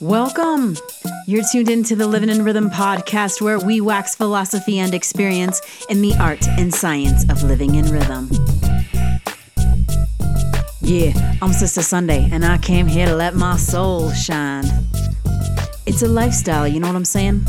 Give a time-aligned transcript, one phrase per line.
[0.00, 0.76] Welcome.
[1.26, 6.00] You're tuned into the Living in Rhythm podcast, where we wax philosophy and experience in
[6.02, 8.28] the art and science of living in rhythm.
[10.80, 14.64] Yeah, I'm Sista Sunday, and I came here to let my soul shine.
[15.86, 17.44] It's a lifestyle, you know what I'm saying?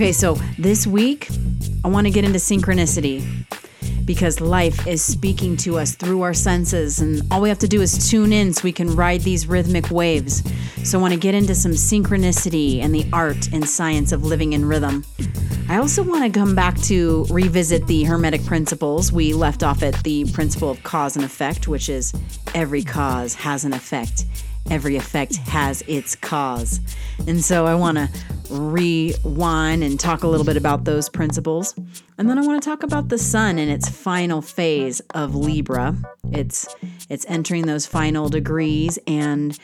[0.00, 1.28] Okay, so this week,
[1.84, 3.22] I want to get into synchronicity
[4.06, 7.82] because life is speaking to us through our senses, and all we have to do
[7.82, 10.42] is tune in so we can ride these rhythmic waves.
[10.88, 14.54] So, I want to get into some synchronicity and the art and science of living
[14.54, 15.04] in rhythm.
[15.68, 19.12] I also want to come back to revisit the Hermetic principles.
[19.12, 22.14] We left off at the principle of cause and effect, which is
[22.54, 24.24] every cause has an effect
[24.68, 26.80] every effect has its cause.
[27.26, 28.08] And so I want to
[28.50, 31.74] rewind and talk a little bit about those principles.
[32.18, 35.96] And then I want to talk about the sun in its final phase of Libra.
[36.32, 36.68] It's
[37.08, 39.58] it's entering those final degrees and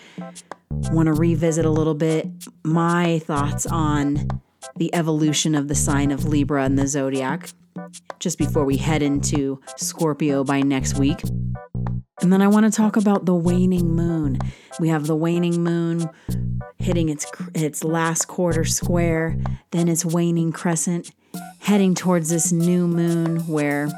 [0.90, 2.28] want to revisit a little bit
[2.64, 4.40] my thoughts on
[4.76, 7.50] the evolution of the sign of Libra in the zodiac
[8.18, 11.22] just before we head into Scorpio by next week.
[12.22, 14.38] And then I want to talk about the waning moon.
[14.80, 16.08] We have the waning moon
[16.78, 19.36] hitting its its last quarter square,
[19.70, 21.10] then its waning crescent,
[21.58, 23.88] heading towards this new moon where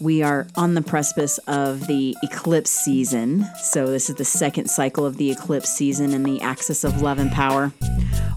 [0.00, 3.44] we are on the precipice of the eclipse season.
[3.60, 7.18] So this is the second cycle of the eclipse season and the axis of love
[7.18, 7.72] and power.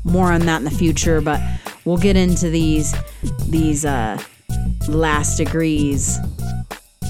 [0.03, 1.39] More on that in the future, but
[1.85, 2.95] we'll get into these
[3.47, 4.17] these uh,
[4.87, 6.17] last degrees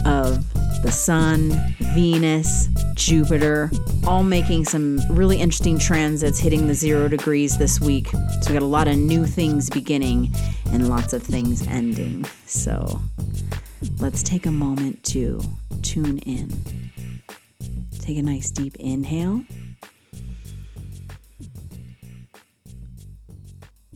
[0.06, 0.46] of
[0.84, 1.52] the Sun,
[1.94, 3.70] Venus, Jupiter,
[4.06, 8.08] all making some really interesting transits hitting the zero degrees this week.
[8.08, 10.34] So we got a lot of new things beginning
[10.72, 12.26] and lots of things ending.
[12.46, 13.00] So
[14.00, 15.40] let's take a moment to
[15.82, 16.50] tune in.
[18.00, 19.44] Take a nice deep inhale.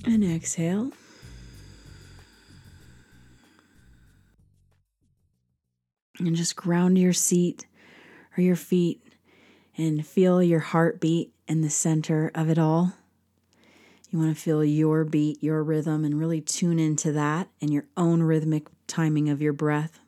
[0.05, 0.91] And exhale.
[6.19, 7.65] And just ground your seat
[8.37, 9.01] or your feet
[9.77, 12.93] and feel your heartbeat in the center of it all.
[14.09, 17.85] You want to feel your beat, your rhythm, and really tune into that and your
[17.97, 19.99] own rhythmic timing of your breath.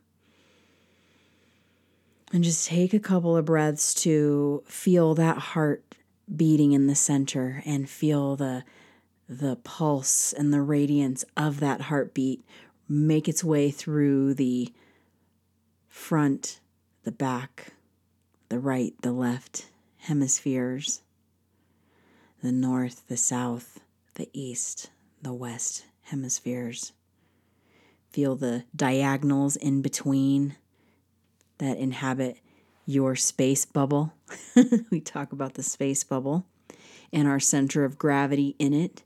[2.32, 5.96] And just take a couple of breaths to feel that heart
[6.34, 8.64] beating in the center and feel the
[9.30, 12.46] the pulse and the radiance of that heartbeat
[12.88, 14.72] make its way through the
[15.98, 16.62] front,
[17.04, 17.74] the back,
[18.48, 19.66] the right, the left
[19.98, 21.02] hemispheres,
[22.42, 23.82] the north, the south,
[24.14, 24.90] the east,
[25.22, 26.94] the west hemispheres.
[28.12, 30.56] Feel the diagonals in between
[31.58, 32.38] that inhabit
[32.86, 34.14] your space bubble.
[34.90, 36.46] we talk about the space bubble
[37.12, 39.04] and our center of gravity in it.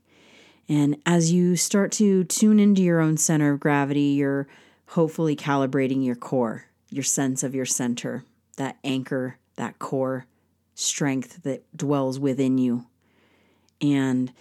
[0.68, 4.46] And as you start to tune into your own center of gravity, you're
[4.88, 8.24] hopefully calibrating your core your sense of your center,
[8.56, 10.26] that anchor, that core
[10.74, 12.86] strength that dwells within you.
[13.80, 14.32] And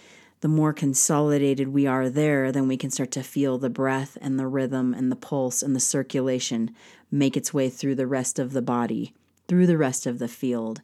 [0.41, 4.39] the more consolidated we are there, then we can start to feel the breath and
[4.39, 6.75] the rhythm and the pulse and the circulation
[7.11, 9.13] make its way through the rest of the body,
[9.47, 10.81] through the rest of the field.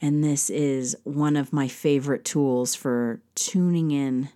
[0.00, 4.28] And this is one of my favorite tools for tuning in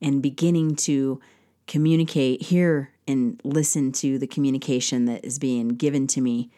[0.00, 1.20] and beginning to
[1.66, 6.50] communicate, hear and listen to the communication that is being given to me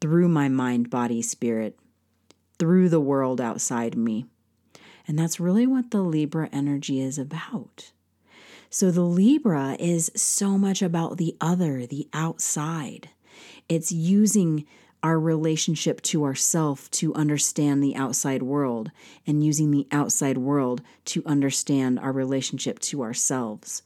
[0.00, 1.78] through my mind, body, spirit,
[2.58, 4.26] through the world outside me.
[5.06, 7.92] And that's really what the Libra energy is about.
[8.70, 13.08] So the Libra is so much about the other, the outside.
[13.68, 14.66] It's using
[15.02, 18.90] our relationship to ourself to understand the outside world
[19.26, 23.82] and using the outside world to understand our relationship to ourselves.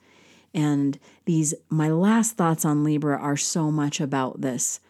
[0.54, 4.80] And these my last thoughts on Libra are so much about this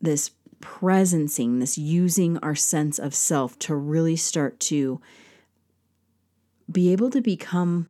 [0.00, 5.00] this presencing, this using our sense of self to really start to
[6.70, 7.88] be able to become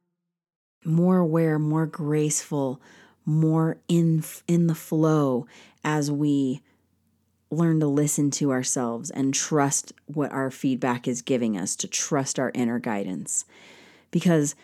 [0.85, 2.81] more aware, more graceful,
[3.25, 5.47] more in in the flow
[5.83, 6.61] as we
[7.51, 12.39] learn to listen to ourselves and trust what our feedback is giving us, to trust
[12.39, 13.45] our inner guidance.
[14.11, 14.55] Because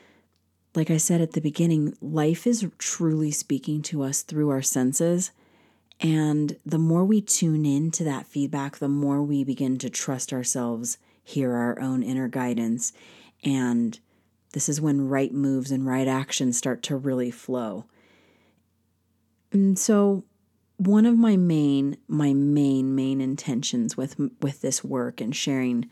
[0.75, 5.33] like I said at the beginning, life is truly speaking to us through our senses.
[6.01, 10.33] And the more we tune in to that feedback, the more we begin to trust
[10.33, 12.93] ourselves, hear our own inner guidance.
[13.45, 13.99] And
[14.53, 17.85] this is when right moves and right actions start to really flow.
[19.53, 20.25] And so
[20.77, 25.91] one of my main my main main intentions with with this work and sharing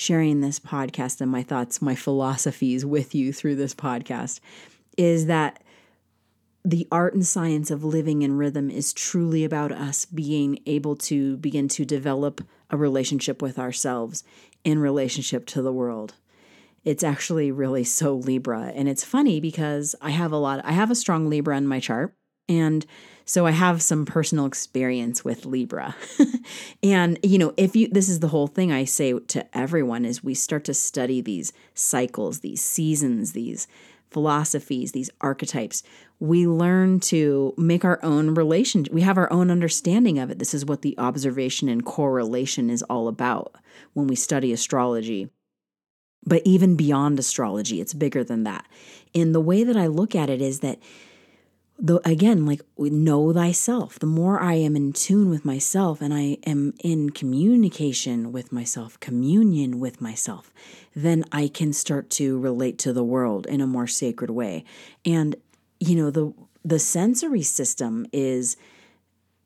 [0.00, 4.40] sharing this podcast and my thoughts, my philosophies with you through this podcast
[4.96, 5.62] is that
[6.64, 11.36] the art and science of living in rhythm is truly about us being able to
[11.36, 14.24] begin to develop a relationship with ourselves
[14.64, 16.14] in relationship to the world.
[16.82, 18.72] It's actually really so Libra.
[18.74, 21.78] And it's funny because I have a lot, I have a strong Libra in my
[21.78, 22.14] chart.
[22.48, 22.86] And
[23.24, 25.94] so I have some personal experience with Libra.
[26.82, 30.24] and you know, if you this is the whole thing I say to everyone is
[30.24, 33.66] we start to study these cycles, these seasons, these
[34.10, 35.82] philosophies, these archetypes,
[36.18, 38.86] we learn to make our own relation.
[38.92, 40.38] We have our own understanding of it.
[40.38, 43.54] This is what the observation and correlation is all about
[43.94, 45.30] when we study astrology.
[46.26, 48.66] But even beyond astrology, it's bigger than that.
[49.14, 50.78] And the way that I look at it is that
[51.82, 56.36] the again like know thyself the more i am in tune with myself and i
[56.44, 60.52] am in communication with myself communion with myself
[60.94, 64.62] then i can start to relate to the world in a more sacred way
[65.04, 65.36] and
[65.78, 66.32] you know the
[66.64, 68.56] the sensory system is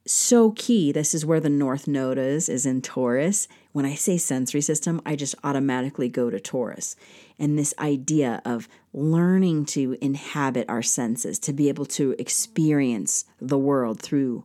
[0.07, 0.93] so key.
[0.93, 3.49] This is where the North Node is, is in Taurus.
[3.75, 6.95] When I say sensory system, I just automatically go to Taurus.
[7.41, 13.59] And this idea of learning to inhabit our senses, to be able to experience the
[13.59, 14.45] world through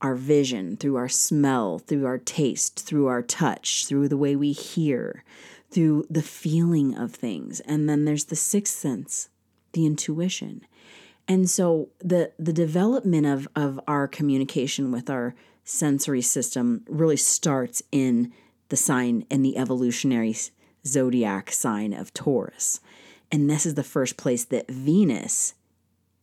[0.00, 4.52] our vision, through our smell, through our taste, through our touch, through the way we
[4.52, 5.24] hear,
[5.72, 7.58] through the feeling of things.
[7.58, 9.30] And then there's the sixth sense,
[9.72, 10.64] the intuition.
[11.26, 15.34] And so the the development of of our communication with our
[15.64, 18.32] sensory system really starts in
[18.70, 20.34] the sign in the evolutionary
[20.86, 22.80] zodiac sign of Taurus.
[23.30, 25.54] And this is the first place that Venus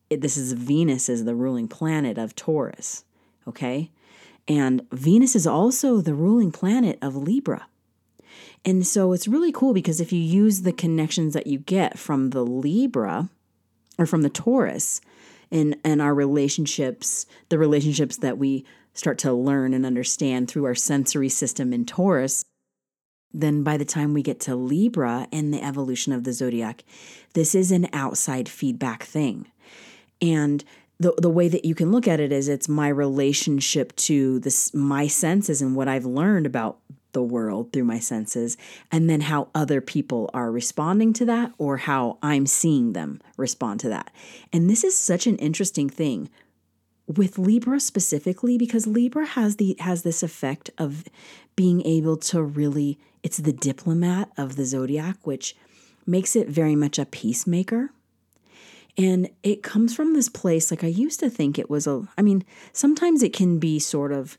[0.10, 3.04] this is Venus is the ruling planet of Taurus,
[3.48, 3.92] okay?
[4.48, 7.68] And Venus is also the ruling planet of Libra.
[8.64, 12.30] And so it's really cool because if you use the connections that you get from
[12.30, 13.30] the Libra,
[14.00, 15.02] or from the Taurus
[15.50, 18.64] in, and our relationships, the relationships that we
[18.98, 22.46] start to learn and understand through our sensory system in Taurus,
[23.32, 26.84] then by the time we get to Libra and the evolution of the zodiac,
[27.34, 29.48] this is an outside feedback thing.
[30.22, 30.64] And
[31.00, 34.74] the, the way that you can look at it is it's my relationship to this
[34.74, 36.80] my senses and what I've learned about
[37.12, 38.58] the world through my senses,
[38.92, 43.80] and then how other people are responding to that or how I'm seeing them respond
[43.82, 44.12] to that.
[44.52, 46.30] And this is such an interesting thing
[47.08, 51.06] with Libra specifically because Libra has the has this effect of
[51.56, 55.56] being able to really it's the diplomat of the zodiac which
[56.06, 57.92] makes it very much a peacemaker.
[58.98, 62.22] And it comes from this place like I used to think it was a I
[62.22, 62.44] mean
[62.74, 64.38] sometimes it can be sort of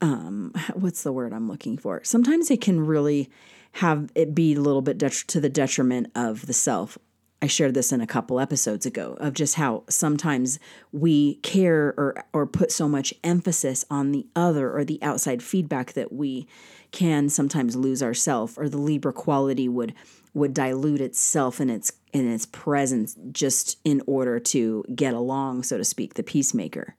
[0.00, 2.02] um, what's the word I'm looking for?
[2.04, 3.28] Sometimes it can really
[3.72, 6.98] have it be a little bit to the detriment of the self.
[7.42, 10.58] I shared this in a couple episodes ago of just how sometimes
[10.92, 15.94] we care or or put so much emphasis on the other or the outside feedback
[15.94, 16.46] that we
[16.90, 19.94] can sometimes lose ourself or the Libra quality would
[20.34, 25.78] would dilute itself in its in its presence just in order to get along, so
[25.78, 26.96] to speak, the peacemaker.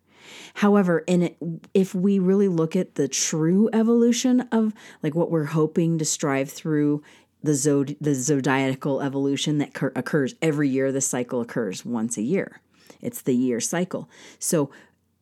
[0.55, 1.37] However, in it,
[1.73, 4.73] if we really look at the true evolution of
[5.03, 7.03] like what we're hoping to strive through
[7.43, 12.21] the zod the zodiacal evolution that cur- occurs every year, the cycle occurs once a
[12.21, 12.61] year.
[13.01, 14.09] It's the year cycle.
[14.39, 14.69] So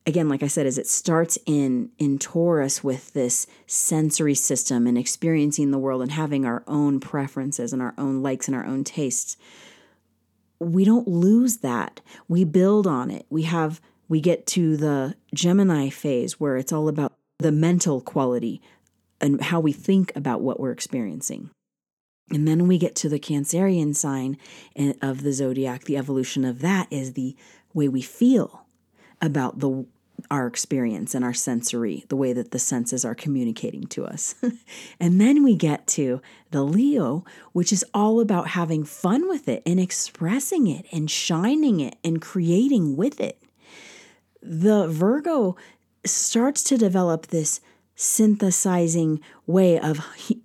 [0.06, 4.96] again like i said is it starts in in taurus with this sensory system and
[4.96, 8.82] experiencing the world and having our own preferences and our own likes and our own
[8.82, 9.36] tastes
[10.58, 13.78] we don't lose that we build on it we have
[14.10, 18.60] we get to the Gemini phase where it's all about the mental quality
[19.20, 21.50] and how we think about what we're experiencing.
[22.30, 24.38] And then we get to the Cancerian sign
[24.76, 25.84] eh, of the zodiac.
[25.84, 27.36] The evolution of that is the
[27.74, 28.66] way we feel
[29.20, 29.86] about the
[30.30, 34.34] our experience and our sensory, the way that the senses are communicating to us.
[35.00, 36.20] and then we get to
[36.50, 41.80] the Leo, which is all about having fun with it and expressing it and shining
[41.80, 43.40] it and creating with it
[44.42, 45.56] the Virgo
[46.04, 47.60] starts to develop this
[48.00, 50.00] synthesizing way of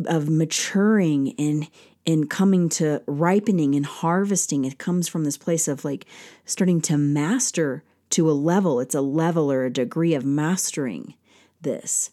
[0.06, 1.70] of maturing and
[2.06, 6.06] and coming to ripening and harvesting it comes from this place of like
[6.44, 11.14] starting to master to a level it's a level or a degree of mastering
[11.62, 12.12] this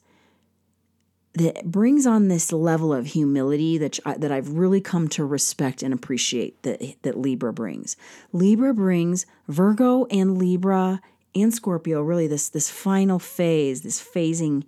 [1.34, 5.92] that brings on this level of humility that that I've really come to respect and
[5.92, 7.96] appreciate that that Libra brings.
[8.32, 11.00] Libra brings Virgo and Libra
[11.34, 14.64] and Scorpio, really this this final phase, this phasing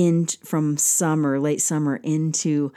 [0.00, 2.72] in from summer, late summer into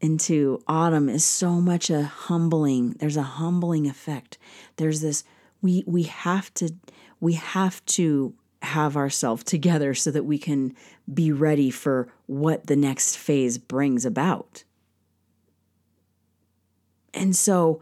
[0.00, 2.90] into autumn is so much a humbling.
[2.98, 4.38] There's a humbling effect.
[4.76, 5.24] There's this
[5.60, 6.72] we we have to
[7.20, 10.76] we have to have ourselves together so that we can
[11.12, 14.62] be ready for what the next phase brings about.
[17.12, 17.80] And so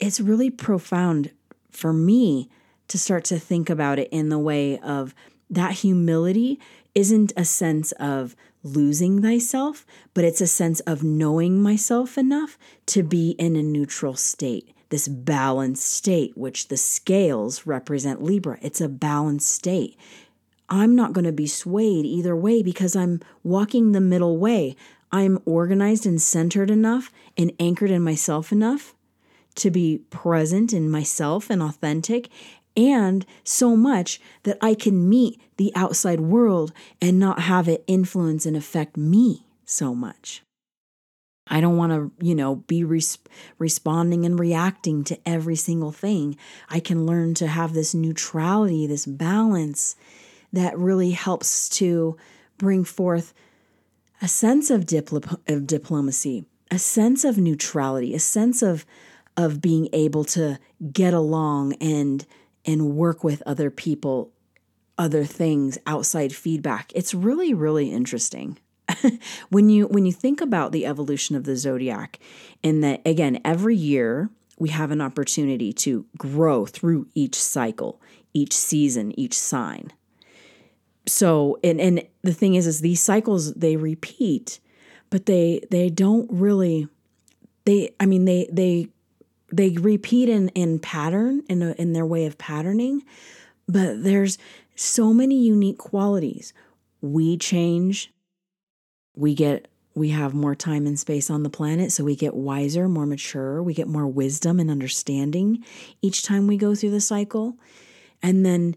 [0.00, 1.32] it's really profound
[1.70, 2.48] for me
[2.88, 5.14] to start to think about it in the way of
[5.50, 6.58] that humility
[6.94, 13.02] isn't a sense of losing thyself, but it's a sense of knowing myself enough to
[13.02, 18.58] be in a neutral state, this balanced state, which the scales represent Libra.
[18.62, 19.96] It's a balanced state.
[20.68, 24.74] I'm not going to be swayed either way because I'm walking the middle way.
[25.12, 28.94] I'm organized and centered enough and anchored in myself enough
[29.56, 32.28] to be present in myself and authentic
[32.76, 38.46] and so much that I can meet the outside world and not have it influence
[38.46, 40.42] and affect me so much.
[41.48, 43.18] I don't want to, you know, be res-
[43.58, 46.36] responding and reacting to every single thing.
[46.68, 49.94] I can learn to have this neutrality, this balance
[50.52, 52.16] that really helps to
[52.58, 53.32] bring forth
[54.20, 54.88] a sense of,
[55.46, 58.84] of diplomacy, a sense of neutrality, a sense of
[59.36, 60.58] of being able to
[60.92, 62.24] get along and
[62.66, 64.32] and work with other people,
[64.98, 66.92] other things, outside feedback.
[66.94, 68.58] It's really, really interesting.
[69.50, 72.18] when you when you think about the evolution of the zodiac,
[72.62, 78.00] in that again, every year we have an opportunity to grow through each cycle,
[78.32, 79.92] each season, each sign.
[81.06, 84.60] So and and the thing is is these cycles they repeat,
[85.10, 86.88] but they they don't really
[87.64, 88.88] they I mean they they
[89.52, 93.04] they repeat in in pattern in a, in their way of patterning,
[93.68, 94.38] but there's
[94.74, 96.52] so many unique qualities.
[97.00, 98.12] We change.
[99.14, 102.86] We get we have more time and space on the planet, so we get wiser,
[102.86, 105.64] more mature, we get more wisdom and understanding
[106.02, 107.56] each time we go through the cycle.
[108.22, 108.76] And then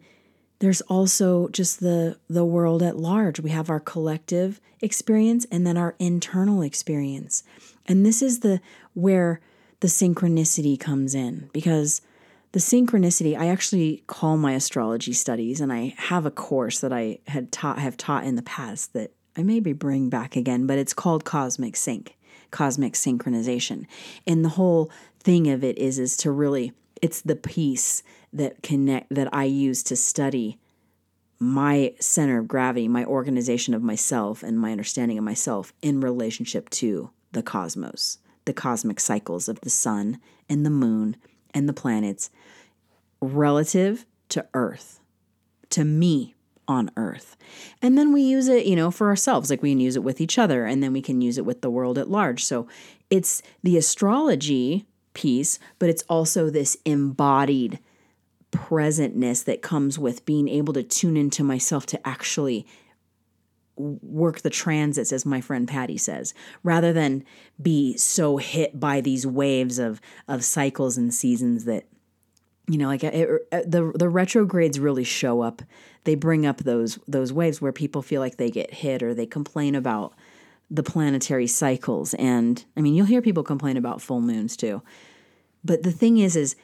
[0.59, 3.39] there's also just the the world at large.
[3.39, 7.43] We have our collective experience and then our internal experience.
[7.85, 8.61] And this is the
[8.93, 9.41] where
[9.79, 12.01] the synchronicity comes in because
[12.51, 17.17] the synchronicity i actually call my astrology studies and i have a course that i
[17.27, 20.93] had taught have taught in the past that i maybe bring back again but it's
[20.93, 22.15] called cosmic sync
[22.51, 23.85] cosmic synchronization.
[24.25, 29.13] And the whole thing of it is is to really it's the piece that connect
[29.13, 30.57] that i use to study
[31.39, 36.69] my center of gravity my organization of myself and my understanding of myself in relationship
[36.69, 38.19] to the cosmos
[38.49, 41.15] the cosmic cycles of the sun and the moon
[41.53, 42.31] and the planets
[43.21, 44.99] relative to Earth,
[45.69, 46.33] to me
[46.67, 47.37] on Earth.
[47.79, 49.51] And then we use it, you know, for ourselves.
[49.51, 51.61] Like we can use it with each other and then we can use it with
[51.61, 52.43] the world at large.
[52.43, 52.67] So
[53.11, 57.77] it's the astrology piece, but it's also this embodied
[58.51, 62.65] presentness that comes with being able to tune into myself to actually
[63.79, 66.33] work the transits, as my friend Patty says,
[66.63, 67.23] rather than
[67.61, 71.85] be so hit by these waves of of cycles and seasons that
[72.67, 75.61] you know like it, it, the the retrogrades really show up.
[76.03, 79.25] They bring up those those waves where people feel like they get hit or they
[79.25, 80.13] complain about
[80.69, 82.13] the planetary cycles.
[82.15, 84.81] And i mean you'll hear people complain about full moons too.
[85.63, 86.55] But the thing is is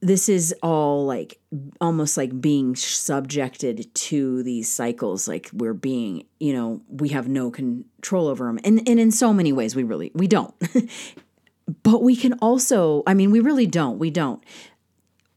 [0.00, 1.40] this is all like
[1.80, 7.50] almost like being subjected to these cycles like we're being you know we have no
[7.50, 10.54] control over them and and in so many ways we really we don't.
[11.82, 14.44] But we can also i mean we really don't we don't.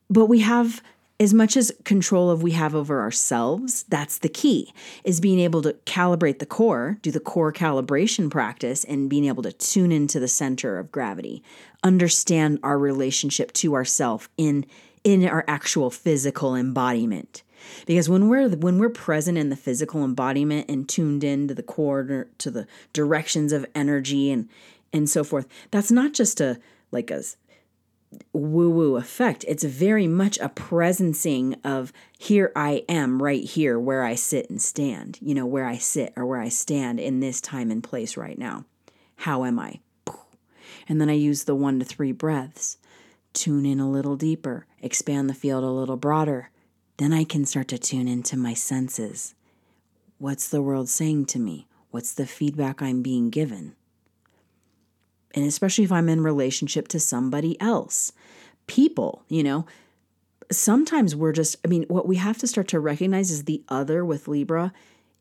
[0.09, 0.81] But we have
[1.19, 4.71] as much as control of we have over ourselves that's the key
[5.03, 9.43] is being able to calibrate the core do the core calibration practice and being able
[9.43, 11.43] to tune into the center of gravity.
[11.83, 14.65] Understand our relationship to ourself in
[15.03, 17.43] in our actual physical embodiment.
[17.85, 21.63] Because when we're when we're present in the physical embodiment and tuned in to the
[21.63, 24.47] core to the directions of energy and
[24.93, 26.59] and so forth that's not just a
[26.91, 27.21] like a
[28.33, 29.45] woo woo effect.
[29.47, 34.61] It's very much a presencing of here I am right here where I sit and
[34.61, 38.17] stand, you know, where I sit or where I stand in this time and place
[38.17, 38.65] right now.
[39.17, 39.79] How am I?
[40.87, 42.77] And then I use the one to three breaths.
[43.33, 46.49] Tune in a little deeper, expand the field a little broader.
[46.97, 49.35] Then I can start to tune into my senses.
[50.17, 51.67] What's the world saying to me?
[51.91, 53.75] What's the feedback I'm being given?
[55.37, 58.11] And especially if I'm in relationship to somebody else.
[58.65, 59.67] People, you know,
[60.51, 64.03] sometimes we're just i mean what we have to start to recognize is the other
[64.03, 64.73] with libra.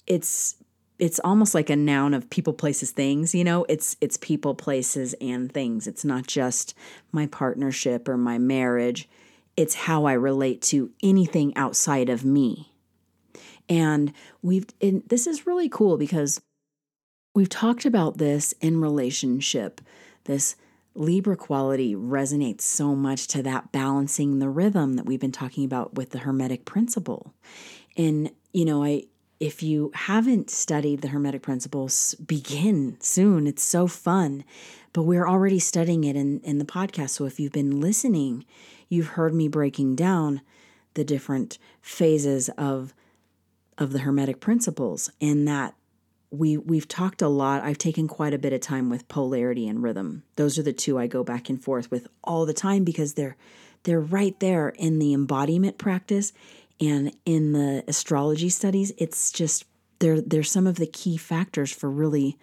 [0.07, 0.57] It's
[0.99, 3.67] it's almost like a noun of people places things you know?
[3.69, 5.87] It's it's people places and things.
[5.87, 6.75] It's not just
[7.13, 9.11] my partnership or my marriage.
[9.55, 12.73] It's how i relate to anything outside of me.
[13.69, 16.41] And we've and this is really cool because
[17.35, 19.83] we've talked about this in relationship
[20.27, 20.57] this
[20.95, 25.95] Libra quality resonates so much to that balancing the rhythm that we've been talking about
[25.95, 27.35] with the Hermetic principle.
[27.97, 29.05] And, you know, I,
[29.39, 33.47] if you haven't studied the Hermetic principles, begin soon.
[33.47, 34.45] It's so fun.
[34.95, 37.11] But we're already studying it in, in the podcast.
[37.11, 38.47] So if you've been listening,
[38.89, 40.41] you've heard me breaking down
[40.95, 42.95] the different phases of
[43.79, 45.75] of the Hermetic principles and that
[46.31, 47.63] we we've talked a lot.
[47.63, 50.25] I've taken quite a bit of time with polarity and rhythm.
[50.37, 53.37] Those are the two I go back and forth with all the time because they're
[53.85, 56.33] they're right there in the embodiment practice
[56.81, 58.93] and in the astrology studies.
[58.99, 59.65] It's just
[59.99, 62.37] they're they're some of the key factors for really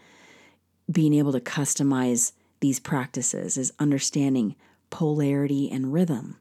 [0.91, 4.55] being able to customize these practices is understanding
[4.89, 6.37] polarity and rhythm.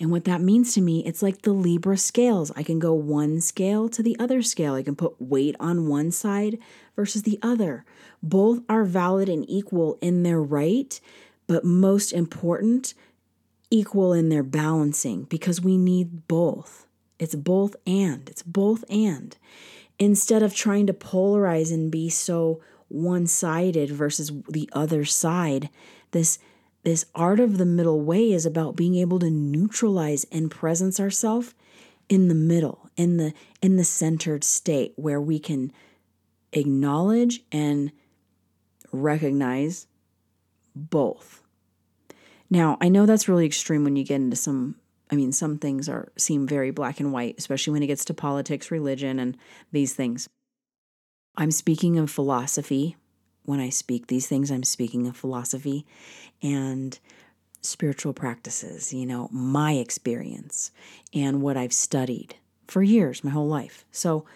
[0.00, 2.52] And what that means to me, it's like the Libra scales.
[2.54, 4.74] I can go one scale to the other scale.
[4.74, 6.58] I can put weight on one side
[6.94, 7.84] versus the other.
[8.22, 11.00] Both are valid and equal in their right,
[11.48, 12.94] but most important,
[13.70, 16.86] equal in their balancing because we need both.
[17.18, 18.28] It's both and.
[18.28, 19.36] It's both and.
[19.98, 25.70] Instead of trying to polarize and be so one sided versus the other side,
[26.12, 26.38] this
[26.88, 31.54] this art of the middle way is about being able to neutralize and presence ourselves
[32.08, 35.70] in the middle, in the in the centered state where we can
[36.54, 37.92] acknowledge and
[38.90, 39.86] recognize
[40.74, 41.42] both.
[42.48, 44.76] Now, I know that's really extreme when you get into some
[45.10, 48.14] I mean, some things are seem very black and white, especially when it gets to
[48.14, 49.36] politics, religion, and
[49.72, 50.26] these things.
[51.36, 52.96] I'm speaking of philosophy
[53.48, 55.86] when I speak these things, I'm speaking of philosophy
[56.42, 56.98] and
[57.62, 60.70] spiritual practices, you know, my experience
[61.14, 63.86] and what I've studied for years, my whole life.
[63.90, 64.26] So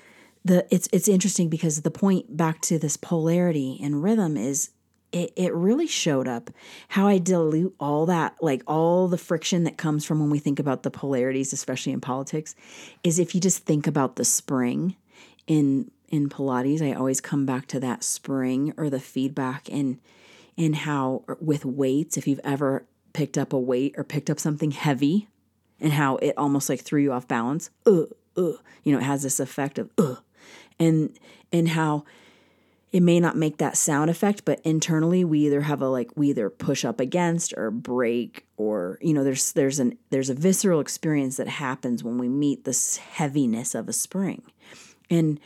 [0.47, 4.71] the it's it's interesting because the point back to this polarity and rhythm is
[5.13, 6.49] it, it really showed up
[6.89, 10.59] how I dilute all that, like all the friction that comes from when we think
[10.59, 12.55] about the polarities, especially in politics,
[13.05, 14.97] is if you just think about the spring
[15.47, 19.99] in in Pilates, I always come back to that spring or the feedback and
[20.57, 24.71] in how with weights, if you've ever picked up a weight or picked up something
[24.71, 25.27] heavy
[25.81, 28.03] and how it almost like threw you off balance, uh,
[28.37, 28.53] uh,
[28.85, 30.17] you know, it has this effect of uh,
[30.79, 31.19] and
[31.51, 32.05] and how
[32.93, 36.29] it may not make that sound effect, but internally we either have a like we
[36.29, 40.81] either push up against or break or you know there's there's an there's a visceral
[40.81, 44.43] experience that happens when we meet this heaviness of a spring.
[45.09, 45.41] And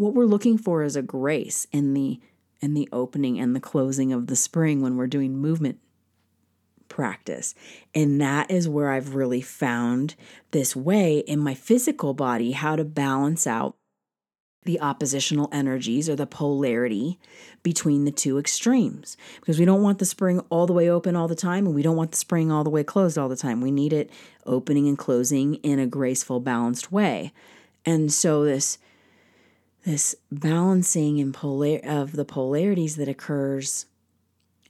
[0.00, 2.18] what we're looking for is a grace in the
[2.62, 5.78] in the opening and the closing of the spring when we're doing movement
[6.88, 7.54] practice.
[7.94, 10.14] And that is where I've really found
[10.50, 13.76] this way in my physical body how to balance out
[14.64, 17.18] the oppositional energies or the polarity
[17.62, 19.16] between the two extremes.
[19.40, 21.82] Because we don't want the spring all the way open all the time, and we
[21.82, 23.62] don't want the spring all the way closed all the time.
[23.62, 24.10] We need it
[24.44, 27.32] opening and closing in a graceful, balanced way.
[27.86, 28.76] And so, this
[29.84, 33.86] this balancing and polar of the polarities that occurs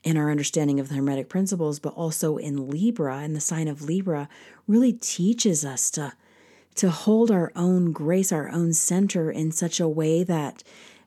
[0.03, 3.83] in our understanding of the hermetic principles but also in libra and the sign of
[3.83, 4.29] libra
[4.67, 6.13] really teaches us to
[6.75, 10.63] to hold our own grace our own center in such a way that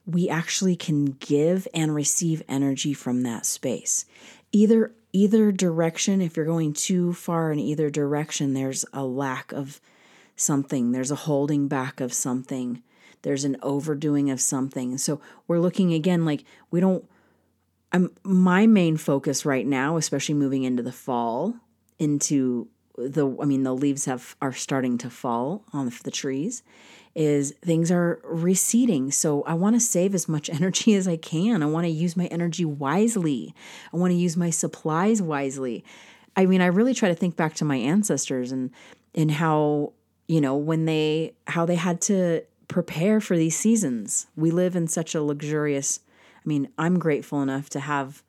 [0.06, 4.06] we actually can give and receive energy from that space.
[4.52, 9.80] Either either direction if you're going too far in either direction there's a lack of
[10.36, 10.92] something.
[10.92, 12.82] There's a holding back of something
[13.24, 14.98] there's an overdoing of something.
[14.98, 17.04] So we're looking again like we don't
[17.92, 21.56] I'm my main focus right now, especially moving into the fall,
[22.00, 26.64] into the I mean the leaves have are starting to fall on the trees
[27.16, 29.12] is things are receding.
[29.12, 31.62] So I want to save as much energy as I can.
[31.62, 33.54] I want to use my energy wisely.
[33.94, 35.84] I want to use my supplies wisely.
[36.36, 38.72] I mean, I really try to think back to my ancestors and
[39.14, 39.94] and how,
[40.28, 44.28] you know, when they how they had to prepare for these seasons.
[44.36, 46.00] We live in such a luxurious,
[46.38, 48.24] I mean, I'm grateful enough to have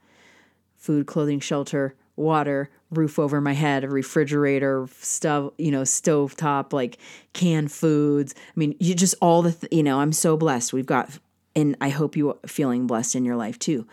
[0.76, 6.72] food, clothing, shelter, water, roof over my head, a refrigerator, stove, you know, stove top,
[6.72, 6.98] like
[7.32, 8.34] canned foods.
[8.36, 10.72] I mean, you just all the, th- you know, I'm so blessed.
[10.72, 11.18] We've got,
[11.56, 13.86] and I hope you feeling blessed in your life too.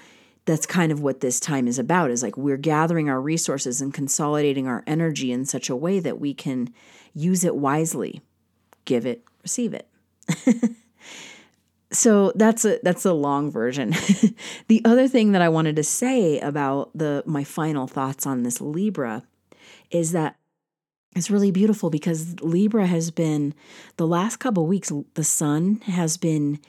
[0.45, 3.93] That's kind of what this time is about is like we're gathering our resources and
[3.93, 6.73] consolidating our energy in such a way that we can
[7.13, 8.21] use it wisely.
[8.85, 9.87] Give it, receive it.
[11.91, 13.93] so that's a that's a long version.
[14.67, 18.61] the other thing that I wanted to say about the my final thoughts on this
[18.61, 19.23] Libra
[19.89, 20.37] is that
[21.15, 23.53] it's really beautiful because Libra has been
[23.97, 26.59] the last couple weeks the sun has been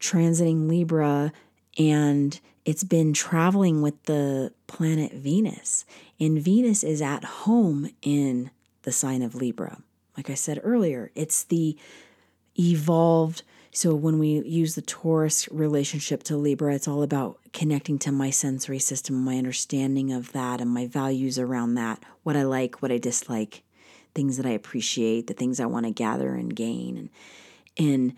[0.00, 1.32] transiting Libra
[1.78, 5.84] and it's been traveling with the planet Venus.
[6.18, 8.50] And Venus is at home in
[8.82, 9.82] the sign of Libra.
[10.16, 11.76] Like I said earlier, it's the
[12.58, 13.42] evolved.
[13.72, 18.30] So when we use the Taurus relationship to Libra, it's all about connecting to my
[18.30, 22.92] sensory system, my understanding of that, and my values around that, what I like, what
[22.92, 23.62] I dislike,
[24.14, 26.96] things that I appreciate, the things I want to gather and gain.
[26.96, 27.10] And,
[27.76, 28.14] and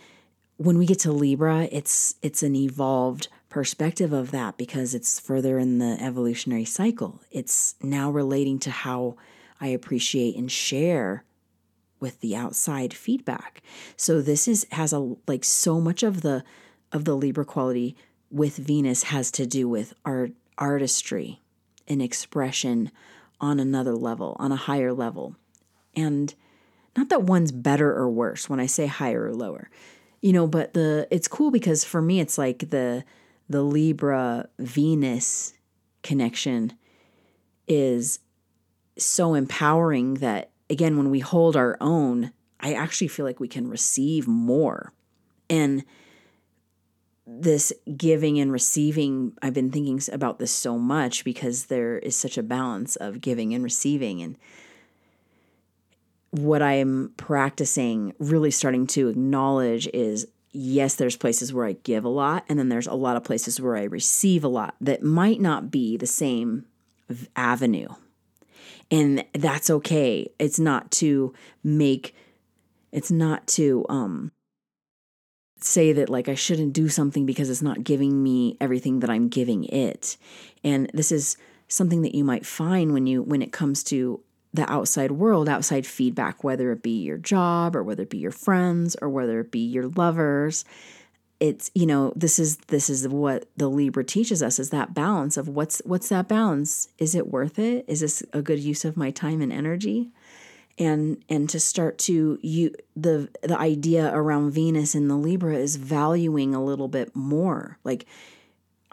[0.59, 5.59] when we get to Libra, it's it's an evolved perspective of that because it's further
[5.59, 7.21] in the evolutionary cycle.
[7.31, 9.17] It's now relating to how
[9.61, 11.25] I appreciate and share
[12.01, 13.63] with the outside feedback.
[13.97, 16.45] So this is has a like so much of the
[16.93, 17.97] of the Libra quality
[18.31, 21.41] with Venus has to do with art artistry
[21.89, 22.91] and expression
[23.41, 25.37] on another level, on a higher level.
[25.95, 26.35] And
[26.97, 29.71] not that one's better or worse when I say higher or lower.
[30.21, 33.05] You know, but the it's cool because for me it's like the
[33.49, 35.55] the Libra Venus
[36.03, 36.73] connection
[37.69, 38.21] is
[38.99, 43.69] so empowering that, again, when we hold our own, I actually feel like we can
[43.69, 44.93] receive more.
[45.49, 45.85] And
[47.27, 52.39] this giving and receiving, I've been thinking about this so much because there is such
[52.39, 54.23] a balance of giving and receiving.
[54.23, 54.39] And
[56.31, 62.05] what I am practicing, really starting to acknowledge is yes, there's places where I give
[62.05, 65.03] a lot, and then there's a lot of places where I receive a lot that
[65.03, 66.65] might not be the same
[67.37, 67.89] avenue.
[68.91, 70.31] And that's okay.
[70.39, 72.15] It's not to make,
[72.93, 74.31] it's not to um,
[75.61, 79.29] say that like I shouldn't do something because it's not giving me everything that I'm
[79.29, 80.17] giving it.
[80.63, 81.37] And this is
[81.69, 84.21] something that you might find when you when it comes to
[84.55, 88.31] the outside world, outside feedback, whether it be your job or whether it be your
[88.31, 90.65] friends or whether it be your lovers.
[91.39, 95.37] It's you know this is this is what the Libra teaches us is that balance
[95.37, 96.89] of what's what's that balance?
[96.99, 97.85] Is it worth it?
[97.89, 100.11] Is this a good use of my time and energy?
[100.79, 105.77] And and to start to you the the idea around Venus in the Libra is
[105.77, 108.07] valuing a little bit more like.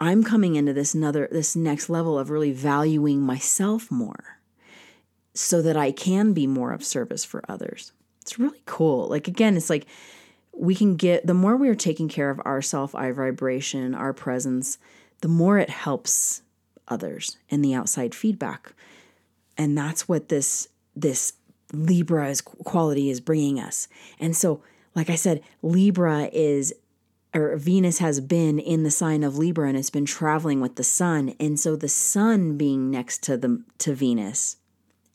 [0.00, 4.34] I'm coming into this another this next level of really valuing myself more
[5.34, 7.92] so that I can be more of service for others.
[8.22, 9.08] It's really cool.
[9.08, 9.86] Like, again, it's like
[10.56, 14.12] we can get the more we are taking care of our self, our vibration, our
[14.12, 14.78] presence,
[15.20, 16.42] the more it helps
[16.88, 18.72] others and the outside feedback.
[19.56, 21.34] And that's what this, this
[21.72, 23.88] Libra quality is bringing us.
[24.20, 24.62] And so,
[24.94, 26.72] like I said, Libra is
[27.34, 30.84] or Venus has been in the sign of Libra and it's been traveling with the
[30.84, 31.34] sun.
[31.40, 34.56] And so the sun being next to the to Venus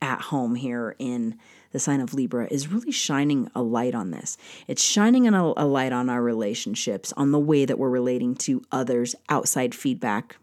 [0.01, 1.37] at home here in
[1.71, 4.37] the sign of Libra is really shining a light on this.
[4.67, 8.63] It's shining a, a light on our relationships, on the way that we're relating to
[8.71, 10.37] others, outside feedback.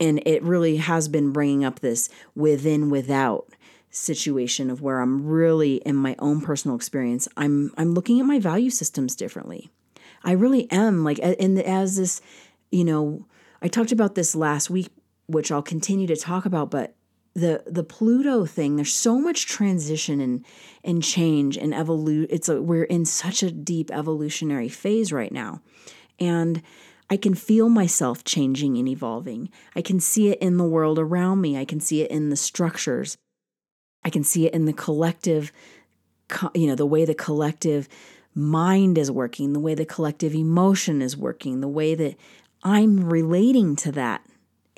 [0.00, 3.48] And it really has been bringing up this within without
[3.90, 8.38] situation of where I'm really in my own personal experience, I'm I'm looking at my
[8.38, 9.70] value systems differently.
[10.24, 12.20] I really am like and as this,
[12.70, 13.26] you know,
[13.62, 14.88] I talked about this last week
[15.26, 16.94] which I'll continue to talk about, but
[17.38, 20.44] the the Pluto thing, there's so much transition and
[20.82, 22.26] and change and evolute.
[22.30, 25.60] It's a, we're in such a deep evolutionary phase right now,
[26.18, 26.62] and
[27.10, 29.50] I can feel myself changing and evolving.
[29.74, 31.56] I can see it in the world around me.
[31.56, 33.16] I can see it in the structures.
[34.04, 35.52] I can see it in the collective,
[36.54, 37.88] you know, the way the collective
[38.34, 42.16] mind is working, the way the collective emotion is working, the way that
[42.62, 44.22] I'm relating to that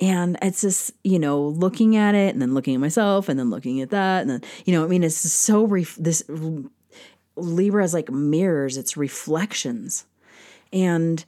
[0.01, 3.51] and it's just, you know, looking at it and then looking at myself and then
[3.51, 4.21] looking at that.
[4.21, 6.23] And then, you know, I mean, it's so, ref- this
[7.35, 10.05] Libra is like mirrors, it's reflections.
[10.73, 11.23] And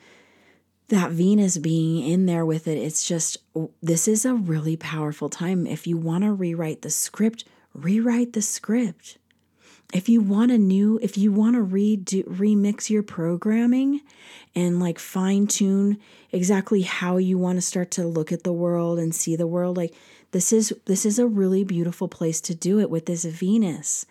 [0.90, 3.38] that Venus being in there with it, it's just,
[3.82, 5.68] this is a really powerful time.
[5.68, 9.18] If you want to rewrite the script, rewrite the script.
[9.94, 14.02] If you want a new, if you want to redo, remix your programming
[14.56, 16.00] and like fine tune
[16.32, 19.78] exactly how you want to start to look at the world and see the world
[19.78, 19.94] like
[20.32, 24.08] this is this is a really beautiful place to do it with this Venus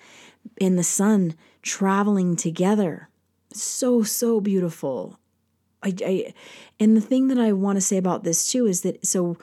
[0.61, 3.09] in the sun traveling together.
[3.53, 5.19] So so beautiful.
[5.83, 6.35] I, I
[6.79, 9.37] and the thing that I want to say about this too is that so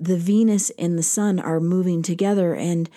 [0.00, 2.90] the Venus and the sun are moving together and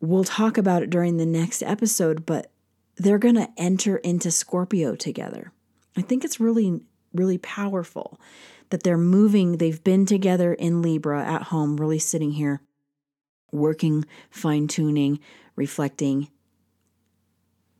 [0.00, 2.50] we'll talk about it during the next episode, but
[2.96, 5.52] they're going to enter into Scorpio together.
[5.96, 6.80] I think it's really,
[7.12, 8.20] really powerful
[8.70, 9.56] that they're moving.
[9.56, 12.60] They've been together in Libra at home, really sitting here,
[13.52, 15.20] working, fine tuning,
[15.56, 16.28] reflecting,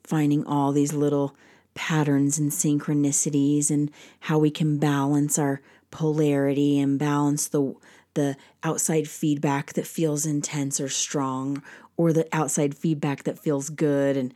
[0.05, 1.37] finding all these little
[1.75, 7.75] patterns and synchronicities and how we can balance our polarity and balance the
[8.15, 11.63] the outside feedback that feels intense or strong
[12.01, 14.17] or the outside feedback that feels good.
[14.17, 14.33] And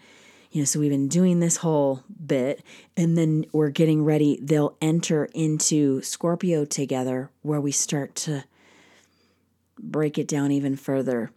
[0.52, 2.62] you know so we've been doing this whole bit
[2.94, 4.38] and then we're getting ready.
[4.42, 8.44] They'll enter into Scorpio together where we start to
[9.78, 11.30] break it down even further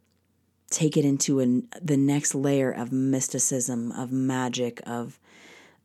[0.70, 5.18] take it into an, the next layer of mysticism of magic of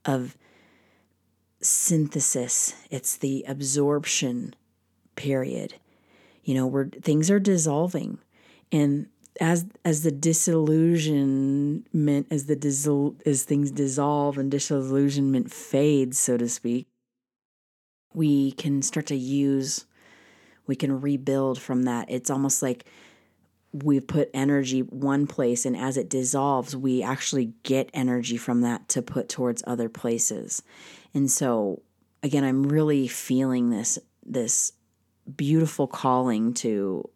[0.04, 0.36] of
[1.60, 2.74] synthesis.
[2.90, 4.56] It's the absorption
[5.14, 5.74] period.
[6.42, 8.18] You know where things are dissolving
[8.72, 9.06] and
[9.40, 16.48] as as the disillusionment as the dissol- as things dissolve and disillusionment fades so to
[16.48, 16.86] speak
[18.14, 19.86] we can start to use
[20.66, 22.10] we can rebuild from that.
[22.10, 22.84] It's almost like
[23.72, 28.86] we've put energy one place and as it dissolves we actually get energy from that
[28.88, 30.62] to put towards other places.
[31.14, 31.82] And so
[32.22, 34.72] again i'm really feeling this this
[35.36, 37.08] beautiful calling to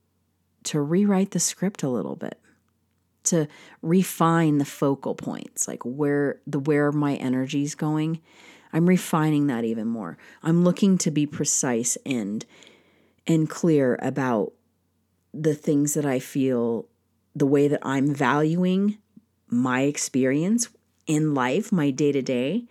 [0.67, 2.39] to rewrite the script a little bit
[3.25, 3.49] to
[3.83, 8.21] refine the focal points like where the where my energy's going.
[8.73, 10.17] I'm refining that even more.
[10.43, 12.45] I'm looking to be precise and
[13.27, 14.53] and clear about
[15.35, 16.87] the things that i feel
[17.35, 18.99] the way that i'm valuing
[19.49, 20.69] my experience
[21.07, 22.65] in life my day to day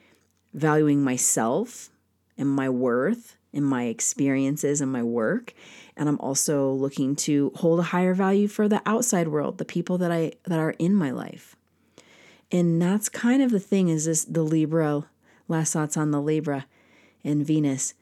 [0.54, 1.90] valuing myself
[2.38, 5.54] and my worth in my experiences and my work.
[5.98, 9.98] And i'm also looking to hold a higher value for the outside world the people
[10.00, 11.56] that i that are in my life.
[12.52, 15.06] And that's kind of the thing is this the libra
[15.48, 16.66] last thoughts on the libra
[17.24, 17.94] and venus.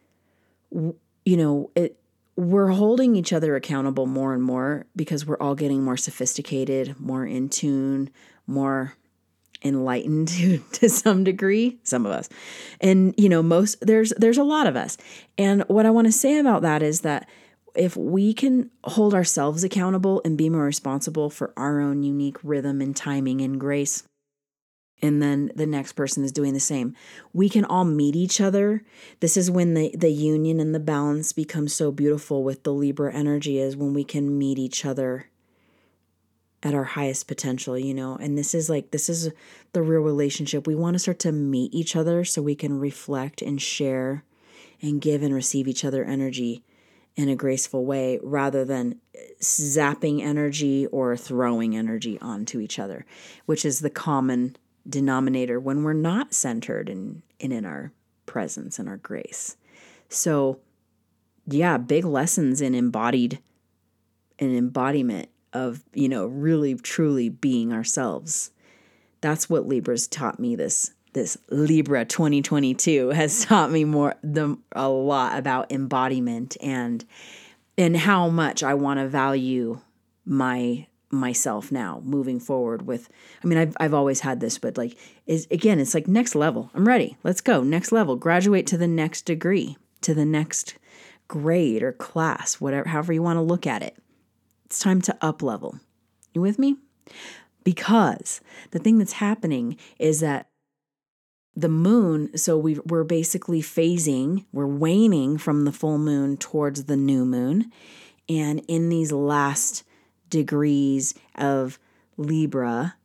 [0.71, 1.97] You know it
[2.35, 7.25] we're holding each other accountable more and more because we're all getting more sophisticated more
[7.25, 8.09] in tune
[8.47, 8.95] more
[9.63, 12.29] enlightened to, to some degree some of us.
[12.81, 14.97] And you know most there's there's a lot of us.
[15.37, 17.27] And what i want to say about that is that
[17.75, 22.81] if we can hold ourselves accountable and be more responsible for our own unique rhythm
[22.81, 24.03] and timing and grace
[25.01, 26.95] and then the next person is doing the same
[27.33, 28.83] we can all meet each other.
[29.19, 33.13] This is when the the union and the balance becomes so beautiful with the libra
[33.13, 35.27] energy is when we can meet each other
[36.63, 38.15] at our highest potential, you know.
[38.15, 39.31] And this is like, this is
[39.73, 40.65] the real relationship.
[40.65, 44.23] We want to start to meet each other so we can reflect and share
[44.81, 46.63] and give and receive each other energy
[47.15, 48.99] in a graceful way rather than
[49.41, 53.05] zapping energy or throwing energy onto each other,
[53.45, 54.55] which is the common
[54.87, 57.91] denominator when we're not centered in, in, in our
[58.25, 59.57] presence and our grace.
[60.09, 60.59] So,
[61.45, 63.39] yeah, big lessons in embodied
[64.39, 68.51] in embodiment of, you know, really truly being ourselves.
[69.21, 74.89] That's what Libra's taught me this this Libra 2022 has taught me more the a
[74.89, 77.05] lot about embodiment and
[77.77, 79.79] and how much I want to value
[80.25, 83.09] my myself now moving forward with
[83.43, 86.71] I mean I've I've always had this but like is again it's like next level.
[86.73, 87.17] I'm ready.
[87.23, 87.63] Let's go.
[87.63, 88.15] Next level.
[88.15, 90.75] Graduate to the next degree, to the next
[91.27, 93.95] grade or class, whatever however you want to look at it.
[94.73, 95.77] It's time to up level.
[96.33, 96.77] You with me?
[97.63, 100.47] Because the thing that's happening is that
[101.55, 106.97] the moon, so we we're basically phasing, we're waning from the full moon towards the
[106.97, 107.71] new moon.
[108.27, 109.83] And in these last
[110.27, 111.77] degrees of
[112.17, 112.95] Libra,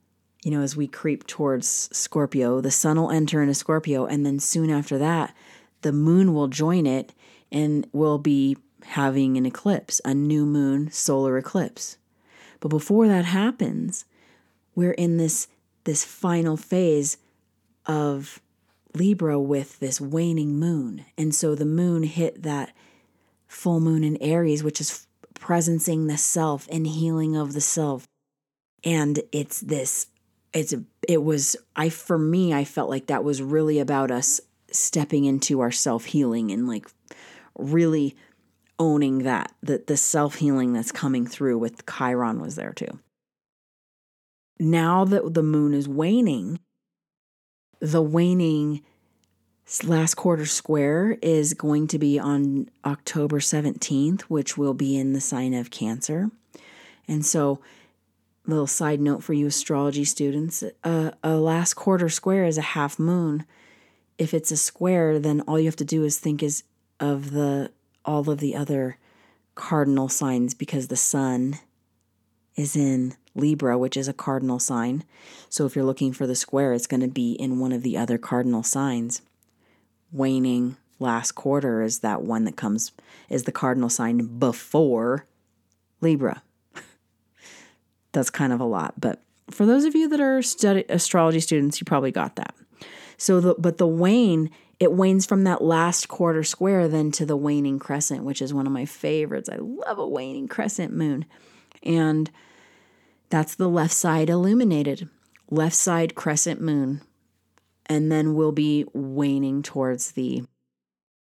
[0.42, 4.38] you know, as we creep towards Scorpio, the sun will enter into Scorpio, and then
[4.38, 5.36] soon after that,
[5.82, 7.12] the moon will join it
[7.52, 8.56] and will be
[8.88, 11.98] having an eclipse, a new moon solar eclipse.
[12.60, 14.04] But before that happens,
[14.74, 15.48] we're in this
[15.84, 17.16] this final phase
[17.86, 18.40] of
[18.94, 21.04] Libra with this waning moon.
[21.16, 22.74] And so the moon hit that
[23.46, 28.06] full moon in Aries, which is presencing the self and healing of the self.
[28.84, 30.08] And it's this
[30.52, 30.74] it's
[31.06, 35.60] it was I for me I felt like that was really about us stepping into
[35.60, 36.86] our self-healing and like
[37.58, 38.16] really
[38.78, 42.98] owning that, that the self healing that's coming through with Chiron was there too.
[44.60, 46.58] Now that the moon is waning,
[47.80, 48.82] the waning
[49.84, 55.20] last quarter square is going to be on October 17th, which will be in the
[55.20, 56.30] sign of Cancer.
[57.06, 57.60] And so
[58.46, 62.98] little side note for you astrology students a, a last quarter square is a half
[62.98, 63.44] moon.
[64.16, 66.64] If it's a square, then all you have to do is think is
[66.98, 67.70] of the
[68.08, 68.96] all of the other
[69.54, 71.58] cardinal signs because the sun
[72.56, 75.04] is in Libra, which is a cardinal sign.
[75.50, 77.98] So if you're looking for the square, it's going to be in one of the
[77.98, 79.20] other cardinal signs.
[80.10, 82.92] Waning last quarter is that one that comes
[83.28, 85.26] is the cardinal sign before
[86.00, 86.42] Libra.
[88.12, 91.80] That's kind of a lot, but for those of you that are study astrology students,
[91.80, 92.54] you probably got that.
[93.16, 97.36] So the but the wane it wanes from that last quarter square then to the
[97.36, 99.48] waning crescent, which is one of my favorites.
[99.48, 101.24] I love a waning crescent moon.
[101.82, 102.30] And
[103.28, 105.08] that's the left side illuminated,
[105.50, 107.02] left side crescent moon.
[107.86, 110.44] And then we'll be waning towards the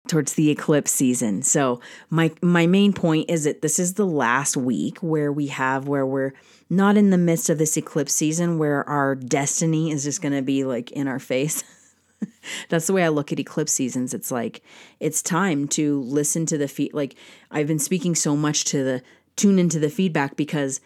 [0.08, 1.42] towards the eclipse season.
[1.42, 1.80] So
[2.10, 6.06] my my main point is that this is the last week where we have where
[6.06, 6.32] we're
[6.70, 10.42] not in the midst of this eclipse season where our destiny is just going to
[10.42, 11.62] be like in our face.
[12.68, 14.14] That's the way I look at eclipse seasons.
[14.14, 14.62] It's like
[15.00, 16.94] it's time to listen to the feed.
[16.94, 17.14] Like
[17.50, 19.02] I've been speaking so much to the
[19.36, 20.80] tune into the feedback because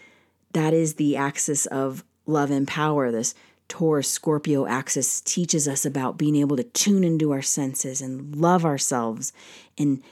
[0.52, 3.10] that is the axis of love and power.
[3.10, 3.34] This
[3.68, 8.64] Taurus Scorpio axis teaches us about being able to tune into our senses and love
[8.64, 9.32] ourselves
[9.78, 10.02] and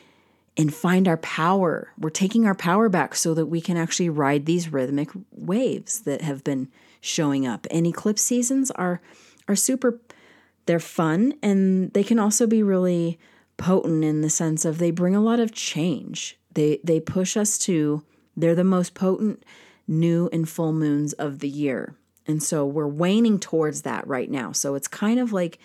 [0.56, 1.92] and find our power.
[1.98, 6.20] We're taking our power back so that we can actually ride these rhythmic waves that
[6.22, 6.68] have been
[7.00, 7.66] showing up.
[7.70, 9.00] And eclipse seasons are
[9.48, 10.00] are super
[10.68, 13.18] they're fun and they can also be really
[13.56, 16.38] potent in the sense of they bring a lot of change.
[16.52, 18.04] They they push us to
[18.36, 19.44] they're the most potent
[19.88, 21.96] new and full moons of the year.
[22.26, 24.52] And so we're waning towards that right now.
[24.52, 25.58] So it's kind of like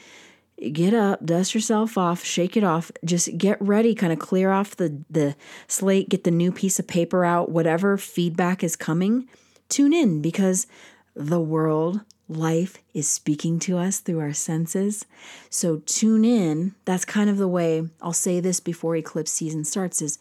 [0.71, 4.77] get up, dust yourself off, shake it off, just get ready, kind of clear off
[4.77, 5.35] the the
[5.67, 9.27] slate, get the new piece of paper out, whatever feedback is coming,
[9.67, 10.65] tune in because
[11.13, 15.05] the world, life is speaking to us through our senses.
[15.49, 16.75] So tune in.
[16.85, 20.19] That's kind of the way I'll say this before eclipse season starts is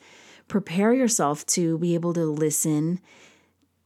[0.48, 3.00] prepare yourself to be able to listen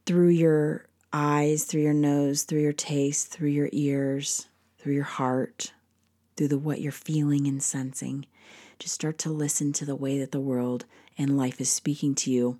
[0.06, 4.48] through your eyes, through your nose, through your taste, through your ears,
[4.78, 5.72] through your heart,
[6.36, 8.26] through the what you're feeling and sensing.
[8.78, 10.84] Just start to listen to the way that the world
[11.16, 12.58] and life is speaking to you.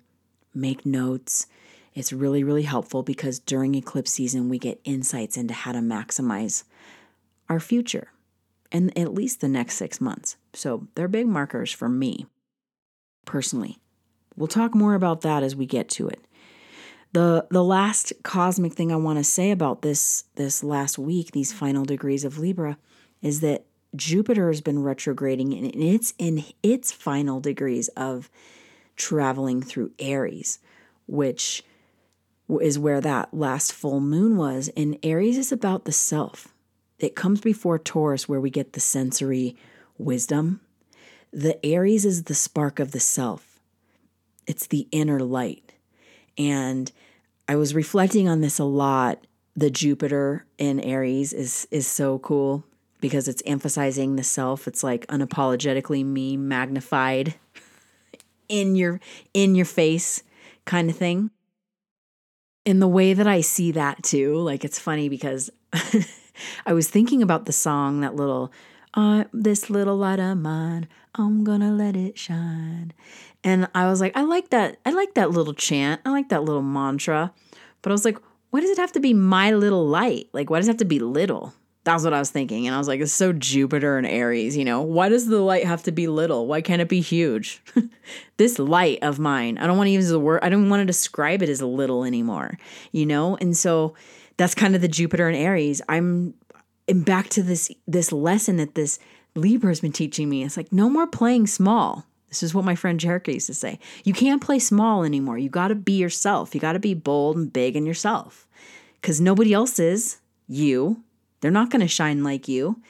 [0.53, 1.47] Make notes.
[1.97, 6.63] It's really, really helpful because during eclipse season, we get insights into how to maximize
[7.49, 8.11] our future
[8.71, 10.37] and at least the next six months.
[10.53, 12.27] So they're big markers for me
[13.25, 13.79] personally.
[14.35, 16.23] We'll talk more about that as we get to it.
[17.13, 21.51] The the last cosmic thing I want to say about this this last week, these
[21.51, 22.77] final degrees of Libra,
[23.23, 28.29] is that Jupiter has been retrograding and it's in its final degrees of
[28.95, 30.59] traveling through Aries,
[31.07, 31.63] which
[32.49, 34.69] is where that last full moon was.
[34.75, 36.53] And Aries is about the self.
[36.99, 39.55] It comes before Taurus, where we get the sensory
[39.97, 40.61] wisdom.
[41.31, 43.59] The Aries is the spark of the self,
[44.47, 45.73] it's the inner light.
[46.37, 46.91] And
[47.47, 49.25] I was reflecting on this a lot.
[49.55, 52.63] The Jupiter in Aries is is so cool
[53.01, 54.67] because it's emphasizing the self.
[54.67, 57.35] It's like unapologetically me magnified
[58.49, 58.99] in your
[59.33, 60.23] in your face
[60.65, 61.31] kind of thing.
[62.67, 65.49] In the way that I see that too, like it's funny because
[66.65, 68.51] I was thinking about the song that little
[68.93, 72.91] uh, this little light of mine, I'm gonna let it shine.
[73.41, 74.79] And I was like, I like that.
[74.85, 76.01] I like that little chant.
[76.03, 77.31] I like that little mantra.
[77.81, 78.17] But I was like,
[78.49, 80.27] why does it have to be my little light?
[80.33, 81.53] Like, why does it have to be little?
[81.87, 82.67] That's what I was thinking.
[82.67, 84.81] And I was like, it's so Jupiter and Aries, you know?
[84.81, 86.45] Why does the light have to be little?
[86.45, 87.61] Why can't it be huge?
[88.37, 90.85] this light of mine, I don't want to use the word, I don't want to
[90.85, 92.59] describe it as little anymore,
[92.91, 93.37] you know?
[93.37, 93.95] And so
[94.35, 95.81] that's kind of the Jupiter and Aries.
[95.87, 96.33] I'm,
[96.89, 98.99] I'm back to this this lesson that this
[99.35, 100.43] Libra has been teaching me.
[100.43, 102.05] It's like no more playing small.
[102.27, 103.79] This is what my friend Jerica used to say.
[104.03, 105.37] You can't play small anymore.
[105.37, 106.53] You got to be yourself.
[106.53, 108.45] You got to be bold and big in yourself
[108.99, 110.17] because nobody else is
[110.49, 111.01] you.
[111.41, 112.81] They're not going to shine like you.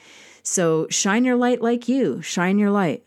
[0.42, 2.22] So shine your light like you.
[2.22, 3.04] Shine your light.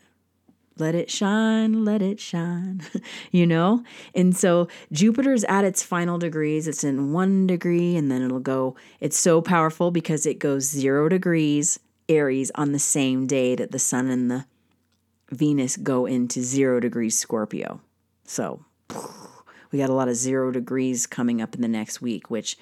[0.78, 2.80] Let it shine, let it shine,
[3.30, 3.84] you know?
[4.14, 6.66] And so Jupiter's at its final degrees.
[6.66, 8.74] It's in one degree and then it'll go.
[8.98, 11.78] It's so powerful because it goes zero degrees
[12.08, 14.46] Aries on the same day that the sun and the
[15.30, 17.80] Venus go into zero degrees Scorpio.
[18.24, 18.64] So
[19.70, 22.58] we got a lot of zero degrees coming up in the next week, which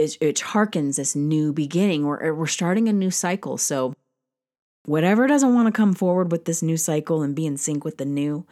[0.00, 2.04] is, it harkens this new beginning.
[2.04, 3.58] We're, we're starting a new cycle.
[3.58, 3.94] So
[4.86, 7.98] Whatever doesn't want to come forward with this new cycle and be in sync with
[7.98, 8.46] the new,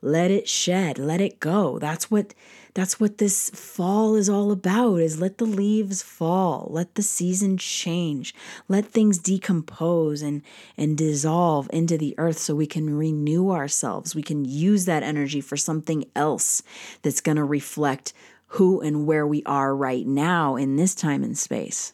[0.00, 1.78] let it shed, let it go.
[1.78, 2.34] That's what
[2.72, 7.56] that's what this fall is all about is let the leaves fall, let the season
[7.58, 8.34] change,
[8.66, 10.42] let things decompose and
[10.78, 14.14] and dissolve into the earth so we can renew ourselves.
[14.14, 16.62] We can use that energy for something else
[17.02, 18.14] that's going to reflect
[18.54, 21.92] who and where we are right now in this time and space.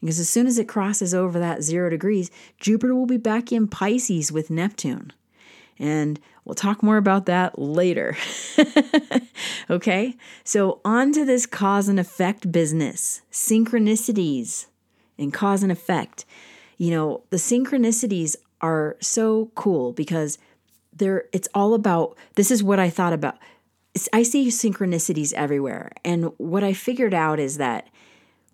[0.00, 2.30] Because as soon as it crosses over that zero degrees,
[2.60, 5.12] Jupiter will be back in Pisces with Neptune.
[5.76, 8.16] And we'll talk more about that later.
[9.70, 10.14] okay?
[10.44, 14.66] So, on to this cause and effect business synchronicities
[15.18, 16.24] and cause and effect.
[16.76, 20.38] You know, the synchronicities are so cool because
[20.92, 23.38] they're, it's all about this is what I thought about.
[24.12, 25.92] I see synchronicities everywhere.
[26.04, 27.88] And what I figured out is that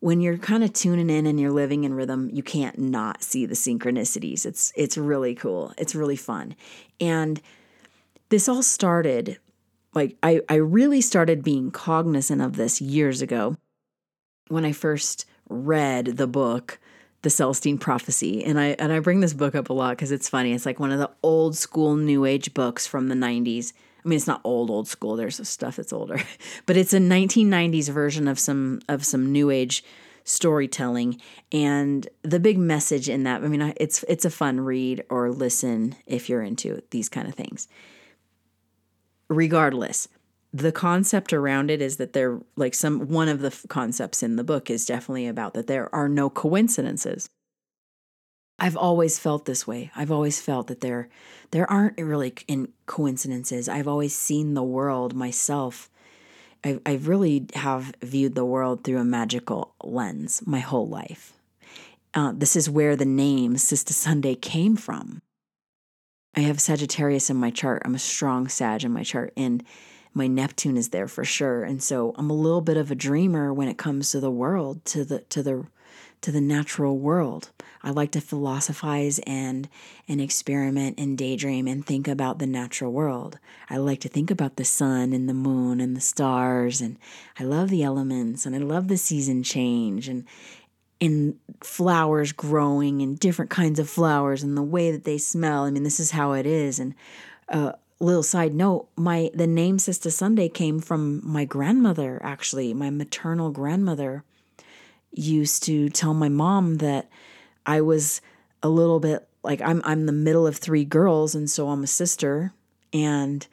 [0.00, 3.46] when you're kind of tuning in and you're living in rhythm, you can't not see
[3.46, 4.46] the synchronicities.
[4.46, 5.72] It's it's really cool.
[5.78, 6.54] It's really fun.
[7.00, 7.40] And
[8.28, 9.38] this all started
[9.94, 13.56] like I, I really started being cognizant of this years ago
[14.48, 16.78] when I first read the book
[17.22, 18.44] the Celestine Prophecy.
[18.44, 20.52] And I and I bring this book up a lot because it's funny.
[20.52, 23.72] It's like one of the old school new age books from the 90s.
[24.04, 25.16] I mean, it's not old old school.
[25.16, 26.20] There's stuff that's older,
[26.66, 29.84] but it's a 1990s version of some of some new age
[30.24, 31.20] storytelling
[31.52, 33.42] and the big message in that.
[33.42, 37.34] I mean, it's it's a fun read or listen if you're into these kind of
[37.34, 37.68] things.
[39.28, 40.08] Regardless,
[40.52, 44.44] the concept around it is that there like some one of the concepts in the
[44.44, 47.28] book is definitely about that there are no coincidences
[48.64, 49.90] I've always felt this way.
[49.94, 51.10] I've always felt that there
[51.50, 53.68] there aren't really in coincidences.
[53.68, 55.90] I've always seen the world myself.
[56.64, 61.34] I, I really have viewed the world through a magical lens my whole life.
[62.14, 65.20] Uh, this is where the name Sista Sunday came from.
[66.34, 67.82] I have Sagittarius in my chart.
[67.84, 69.62] I'm a strong Sag in my chart, and
[70.14, 71.64] my Neptune is there for sure.
[71.64, 74.86] And so I'm a little bit of a dreamer when it comes to the world,
[74.86, 75.66] to the to the
[76.22, 77.50] to the natural world.
[77.84, 79.68] I like to philosophize and
[80.08, 83.38] and experiment and daydream and think about the natural world.
[83.68, 86.98] I like to think about the sun and the moon and the stars and
[87.38, 90.24] I love the elements and I love the season change and
[90.98, 95.64] in flowers growing and different kinds of flowers and the way that they smell.
[95.64, 96.78] I mean, this is how it is.
[96.78, 96.94] And
[97.50, 102.20] uh, little side note, my the name Sista Sunday came from my grandmother.
[102.22, 104.24] Actually, my maternal grandmother
[105.12, 107.08] used to tell my mom that
[107.66, 108.20] I was
[108.62, 111.88] a little bit like I'm I'm the middle of three girls and so I'm a
[111.88, 112.52] sister
[112.92, 113.46] and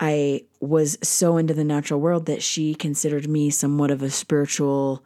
[0.00, 5.04] I was so into the natural world that she considered me somewhat of a spiritual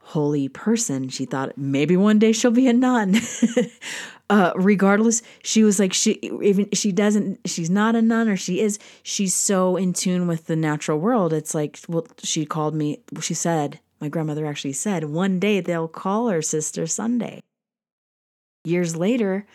[0.00, 1.08] holy person.
[1.08, 3.16] She thought maybe one day she'll be a nun.
[4.30, 8.60] uh, regardless, she was like she even she doesn't she's not a nun or she
[8.60, 11.32] is she's so in tune with the natural world.
[11.32, 15.88] It's like well she called me she said my grandmother actually said, one day they'll
[15.88, 17.42] call her Sista Sunday.
[18.64, 19.46] Years later,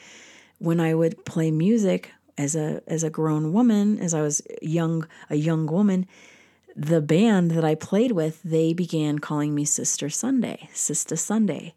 [0.58, 5.06] when I would play music as a as a grown woman, as I was young
[5.30, 6.08] a young woman,
[6.76, 11.74] the band that I played with, they began calling me Sista Sunday, Sista Sunday.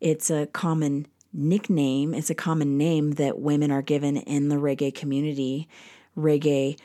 [0.00, 4.94] It's a common nickname, it's a common name that women are given in the reggae
[4.94, 5.68] community.
[6.16, 6.78] Reggae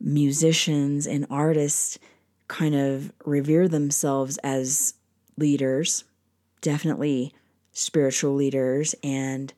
[0.00, 1.98] musicians and artists
[2.50, 4.94] kind of revere themselves as
[5.38, 6.04] leaders,
[6.60, 7.32] definitely
[7.72, 9.54] spiritual leaders and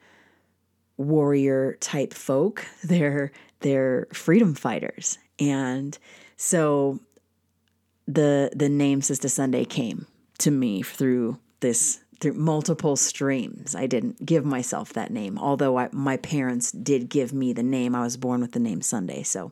[0.96, 2.64] warrior type folk.
[2.84, 5.18] They're they're freedom fighters.
[5.38, 5.96] And
[6.36, 7.00] so
[8.06, 10.06] the the name Sista Sunday came
[10.38, 13.74] to me through this through multiple streams.
[13.74, 17.94] I didn't give myself that name, although I, my parents did give me the name.
[17.94, 19.22] I was born with the name Sunday.
[19.22, 19.50] So,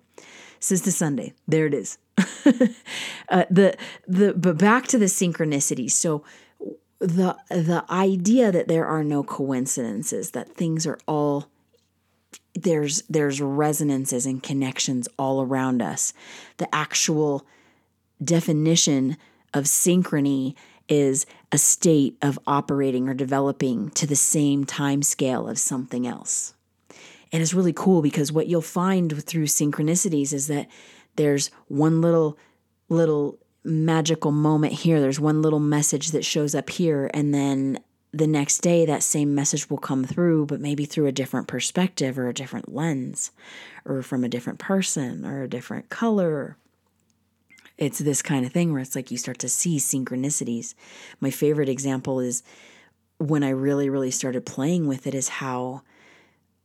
[0.61, 1.99] Sista Sunday, there it is.
[3.29, 5.91] uh, the the but back to the synchronicity.
[5.91, 6.25] So
[6.99, 11.49] the the idea that there are no coincidences, that things are all
[12.55, 16.13] there's there's resonances and connections all around us.
[16.59, 17.47] The actual
[18.23, 19.17] definition
[19.55, 20.55] of synchrony
[20.89, 26.55] is a state of operating or developing to the same time scale of something else.
[27.33, 30.69] And it's really cool because what you'll find through synchronicities is that
[31.17, 32.39] there's one little
[32.89, 35.01] little magical moment here.
[35.01, 37.79] There's one little message that shows up here and then
[38.13, 42.19] the next day that same message will come through but maybe through a different perspective
[42.19, 43.31] or a different lens
[43.85, 46.57] or from a different person or a different color.
[47.79, 50.75] It's this kind of thing where it's like you start to see synchronicities.
[51.21, 52.43] My favorite example is
[53.19, 55.83] when I really, really started playing with it is how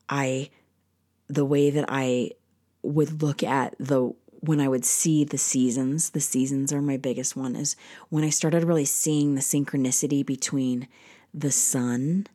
[0.10, 0.50] I,
[1.28, 2.32] the way that I
[2.82, 7.36] would look at the, when I would see the seasons, the seasons are my biggest
[7.36, 7.76] one, is
[8.10, 10.88] when I started really seeing the synchronicity between
[11.34, 12.28] the sun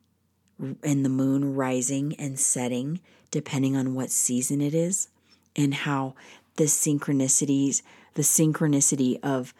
[0.83, 3.01] and the moon rising and setting,
[3.31, 5.09] depending on what season it is,
[5.57, 6.15] and how
[6.57, 7.83] the synchronicities,
[8.15, 9.55] the synchronicity of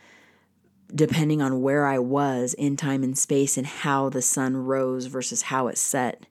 [0.95, 5.43] depending on where I was in time and space and how the sun rose versus
[5.43, 6.27] how it set.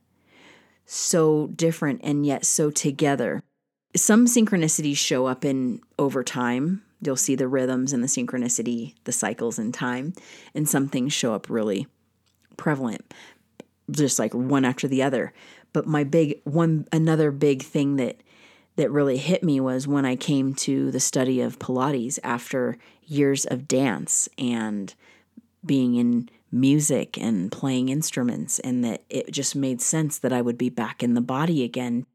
[0.91, 3.43] So different and yet so together.
[3.95, 6.81] Some synchronicities show up in over time.
[6.99, 10.13] You'll see the rhythms and the synchronicity, the cycles in time,
[10.55, 11.85] and some things show up really
[12.57, 13.13] prevalent,
[13.91, 15.31] just like one after the other.
[15.73, 18.23] But my big one, another big thing that
[18.75, 23.45] that really hit me was when I came to the study of Pilates after years
[23.45, 24.95] of dance and
[25.63, 30.57] being in music and playing instruments, and that it just made sense that I would
[30.57, 32.05] be back in the body again.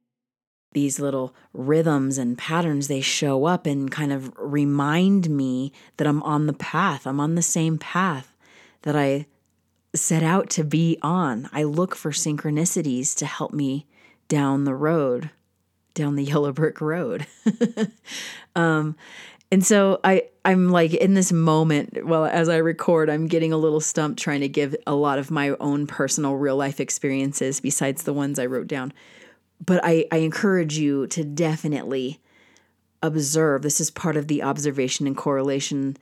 [0.73, 6.23] These little rhythms and patterns, they show up and kind of remind me that I'm
[6.25, 7.07] on the path.
[7.07, 8.35] I'm on the same path
[8.83, 9.27] that I
[9.95, 11.49] set out to be on.
[11.53, 13.87] I look for synchronicities to help me
[14.29, 15.31] down the road
[15.95, 17.27] down the yellow brick road.
[18.57, 18.97] um,
[19.51, 23.57] and so I I'm like in this moment, well, as I record, I'm getting a
[23.57, 28.03] little stumped trying to give a lot of my own personal real life experiences besides
[28.03, 28.93] the ones I wrote down.
[29.65, 32.21] But I, I encourage you to definitely
[33.03, 33.63] observe.
[33.63, 35.97] This is part of the observation and correlation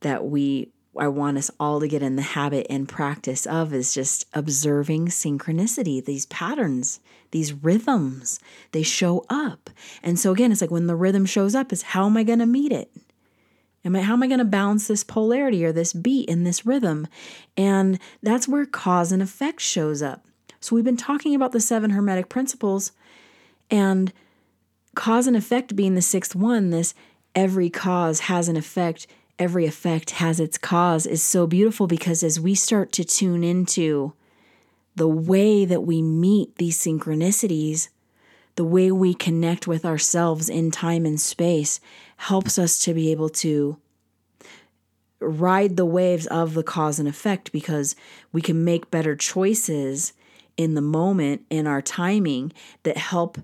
[0.00, 3.94] that we I want us all to get in the habit and practice of is
[3.94, 8.40] just observing synchronicity, these patterns, these rhythms.
[8.72, 9.70] They show up.
[10.02, 12.38] And so again, it's like when the rhythm shows up, is how am I going
[12.38, 12.90] to meet it?
[13.84, 16.64] Am I, how am I going to balance this polarity or this beat in this
[16.64, 17.06] rhythm?
[17.56, 20.24] And that's where cause and effect shows up.
[20.60, 22.92] So we've been talking about the seven hermetic principles
[23.70, 24.12] and
[24.94, 26.94] cause and effect being the sixth one, this
[27.34, 29.06] every cause has an effect
[29.38, 34.12] every effect has its cause is so beautiful because as we start to tune into
[34.96, 37.88] the way that we meet these synchronicities,
[38.56, 41.80] the way we connect with ourselves in time and space
[42.16, 43.76] helps us to be able to
[45.20, 47.96] ride the waves of the cause and effect because
[48.32, 50.12] we can make better choices
[50.56, 52.52] in the moment in our timing
[52.84, 53.38] that help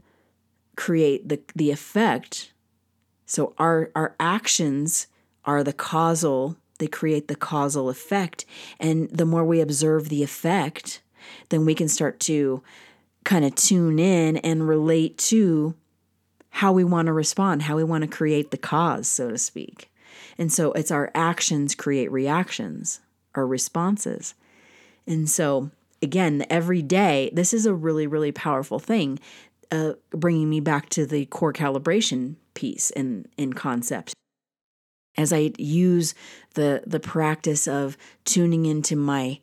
[0.77, 2.53] create the the effect.
[3.27, 5.09] So our our actions
[5.51, 8.45] are the causal, they create the causal effect.
[8.79, 11.03] And the more we observe the effect,
[11.49, 12.63] then we can start to
[13.25, 15.75] kind of tune in and relate to
[16.51, 19.91] how we want to respond, how we want to create the cause, so to speak.
[20.39, 23.01] And so it's our actions create reactions
[23.35, 24.35] or responses.
[25.05, 25.71] And so,
[26.01, 29.19] again, every day, this is a really, really powerful thing,
[29.73, 34.15] uh, bringing me back to the core calibration piece in, in concept
[35.17, 36.15] as I use
[36.55, 39.41] the the practice of tuning into my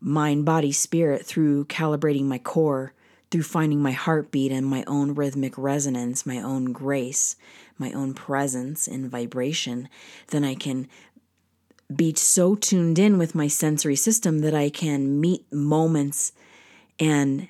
[0.00, 2.92] mind, body, spirit through calibrating my core,
[3.30, 7.36] through finding my heartbeat and my own rhythmic resonance, my own grace,
[7.78, 9.88] my own presence and vibration,
[10.28, 10.88] then I can
[11.94, 16.32] be so tuned in with my sensory system that I can meet moments
[16.98, 17.48] and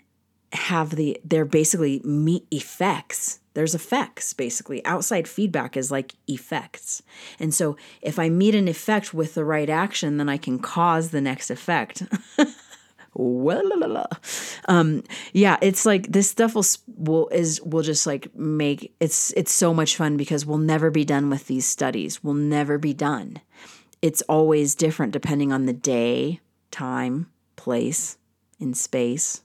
[0.52, 4.84] have the they're basically meet effects there's effects, basically.
[4.84, 7.02] Outside feedback is like effects.
[7.38, 11.10] And so if I meet an effect with the right action, then I can cause
[11.10, 12.02] the next effect.
[14.66, 16.64] um, yeah, it's like this stuff will
[16.96, 21.04] will is will just like make it's it's so much fun because we'll never be
[21.04, 22.24] done with these studies.
[22.24, 23.40] We'll never be done.
[24.02, 26.40] It's always different depending on the day,
[26.72, 28.18] time, place,
[28.58, 29.42] in space,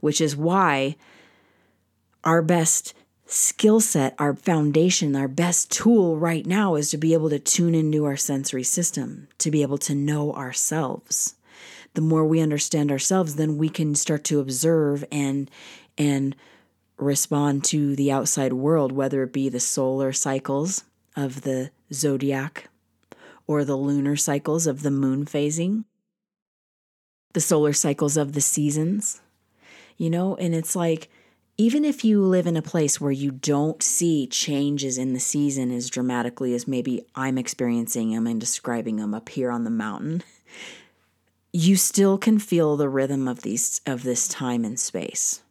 [0.00, 0.96] which is why
[2.24, 2.94] our best
[3.26, 7.74] skill set, our foundation, our best tool right now is to be able to tune
[7.74, 11.34] into our sensory system, to be able to know ourselves.
[11.94, 15.50] The more we understand ourselves, then we can start to observe and
[15.96, 16.34] and
[16.96, 20.84] respond to the outside world, whether it be the solar cycles
[21.16, 22.68] of the zodiac
[23.46, 25.84] or the lunar cycles of the moon phasing,
[27.32, 29.20] the solar cycles of the seasons,
[29.96, 31.08] you know, and it's like
[31.56, 35.70] even if you live in a place where you don't see changes in the season
[35.70, 40.24] as dramatically as maybe I'm experiencing them and describing them up here on the mountain,
[41.52, 45.42] you still can feel the rhythm of these of this time and space.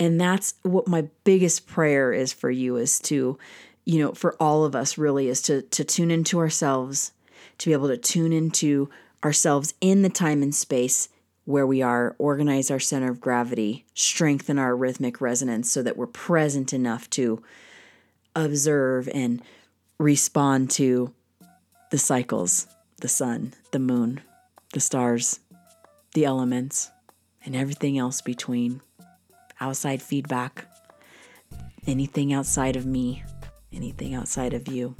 [0.00, 3.38] And that's what my biggest prayer is for you is to,
[3.84, 7.12] you know, for all of us really is to to tune into ourselves,
[7.58, 8.90] to be able to tune into
[9.24, 11.08] ourselves in the time and space
[11.48, 16.06] where we are, organize our center of gravity, strengthen our rhythmic resonance so that we're
[16.06, 17.42] present enough to
[18.36, 19.40] observe and
[19.96, 21.10] respond to
[21.90, 22.66] the cycles,
[23.00, 24.20] the sun, the moon,
[24.74, 25.40] the stars,
[26.12, 26.90] the elements,
[27.46, 28.82] and everything else between.
[29.58, 30.66] Outside feedback,
[31.86, 33.24] anything outside of me,
[33.72, 34.94] anything outside of you.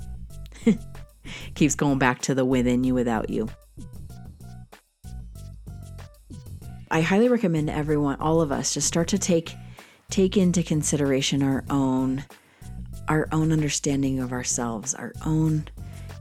[1.55, 3.51] Keeps going back to the within you without you.
[6.99, 9.55] I highly recommend everyone, all of us, just start to take
[10.11, 12.25] take into consideration our own
[13.07, 15.69] our own understanding of ourselves, our own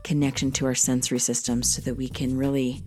[0.04, 2.84] connection to our sensory systems so that we can really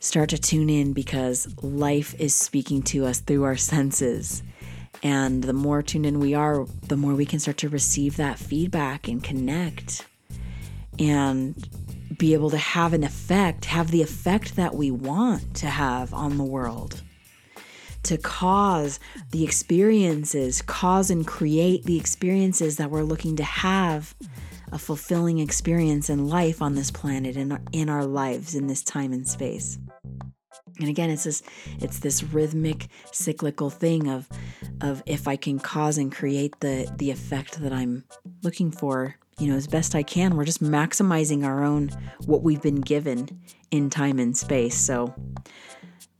[0.00, 4.42] start to tune in because life is speaking to us through our senses.
[5.00, 8.40] And the more tuned in we are, the more we can start to receive that
[8.40, 10.04] feedback and connect
[10.98, 11.68] and
[12.16, 16.38] be able to have an effect, have the effect that we want to have on
[16.38, 17.02] the world.
[18.04, 19.00] To cause
[19.32, 24.14] the experiences, cause and create the experiences that we're looking to have
[24.72, 29.12] a fulfilling experience in life on this planet and in, our lives in this time
[29.12, 29.78] and space.
[30.78, 31.42] And again, it's this
[31.80, 34.28] it's this rhythmic cyclical thing of
[34.80, 38.04] of if I can cause and create the the effect that I'm
[38.42, 41.90] looking for, you know, as best I can, we're just maximizing our own
[42.26, 44.76] what we've been given in time and space.
[44.76, 45.14] So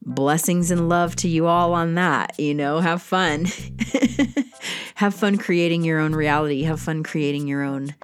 [0.02, 3.46] blessings and love to you all on that, you know, have fun.
[4.94, 7.94] have fun creating your own reality, have fun creating your own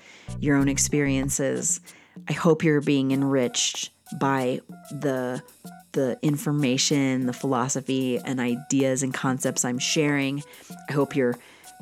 [0.40, 1.80] your own experiences.
[2.28, 4.60] I hope you're being enriched by
[4.90, 5.42] the
[5.94, 10.42] the information, the philosophy and ideas and concepts I'm sharing.
[10.88, 11.36] I hope you're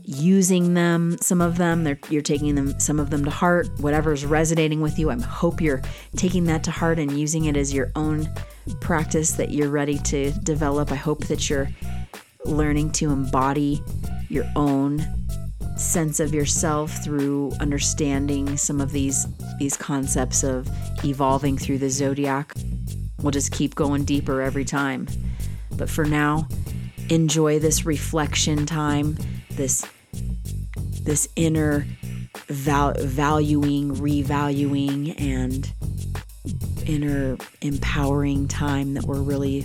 [0.05, 4.81] using them, some of them, you're taking them some of them to heart, whatever's resonating
[4.81, 5.11] with you.
[5.11, 5.83] I hope you're
[6.17, 8.29] taking that to heart and using it as your own
[8.81, 10.93] practice that you're ready to develop.
[10.93, 11.69] I hope that you're
[12.45, 13.83] learning to embody
[14.29, 15.05] your own
[15.77, 19.27] sense of yourself through understanding some of these
[19.59, 20.69] these concepts of
[21.05, 22.55] evolving through the zodiac.
[23.23, 25.07] We'll just keep going deeper every time.
[25.77, 26.49] But for now,
[27.09, 29.17] enjoy this reflection time,
[29.51, 29.87] this
[31.03, 31.87] this inner
[32.49, 35.73] val- valuing, revaluing and
[36.87, 39.65] inner empowering time that we're really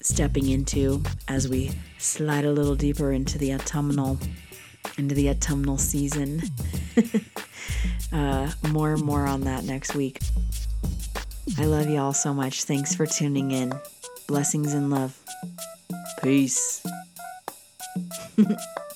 [0.00, 4.18] stepping into as we slide a little deeper into the autumnal
[4.96, 6.42] into the autumnal season.
[8.12, 10.20] uh, more and more on that next week.
[11.56, 12.64] I love you all so much.
[12.64, 13.72] Thanks for tuning in.
[14.26, 15.18] Blessings and love.
[16.22, 16.84] Peace.